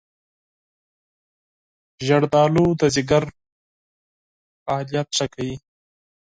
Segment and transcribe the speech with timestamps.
[2.07, 3.23] زردآلو د ځيګر
[4.63, 5.55] فعالیت ښه کوي.